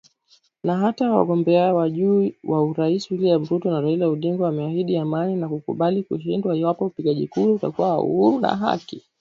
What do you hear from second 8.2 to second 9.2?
na wa haki